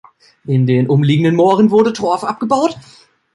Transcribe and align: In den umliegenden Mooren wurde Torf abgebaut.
In 0.45 0.65
den 0.65 0.89
umliegenden 0.89 1.35
Mooren 1.35 1.69
wurde 1.69 1.93
Torf 1.93 2.23
abgebaut. 2.23 2.75